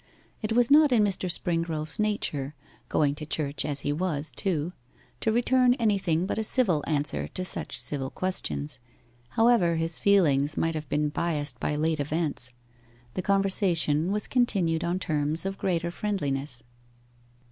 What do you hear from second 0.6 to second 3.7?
not in Mr. Springrove's nature going to church